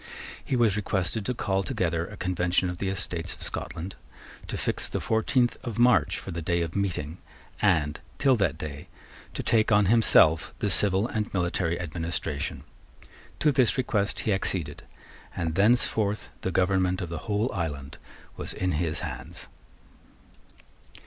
He 0.43 0.55
was 0.55 0.75
requested 0.75 1.27
to 1.27 1.33
call 1.35 1.61
together 1.61 2.07
a 2.07 2.17
Convention 2.17 2.71
of 2.71 2.79
the 2.79 2.89
Estates 2.89 3.35
of 3.35 3.43
Scotland, 3.43 3.95
to 4.47 4.57
fix 4.57 4.89
the 4.89 4.99
fourteenth 4.99 5.57
of 5.63 5.77
March 5.77 6.17
for 6.17 6.31
the 6.31 6.41
day 6.41 6.61
of 6.63 6.75
meeting, 6.75 7.19
and, 7.61 7.99
till 8.17 8.35
that 8.37 8.57
day, 8.57 8.87
to 9.35 9.43
take 9.43 9.71
on 9.71 9.85
himself 9.85 10.55
the 10.57 10.71
civil 10.71 11.05
and 11.07 11.31
military 11.35 11.79
administration. 11.79 12.63
To 13.41 13.51
this 13.51 13.77
request 13.77 14.21
he 14.21 14.33
acceded; 14.33 14.81
and 15.35 15.53
thenceforth 15.53 16.31
the 16.41 16.49
government 16.49 16.99
of 16.99 17.09
the 17.09 17.19
whole 17.29 17.51
island 17.53 17.99
was 18.37 18.53
in 18.55 18.71
his 18.71 19.01
hands. 19.01 19.49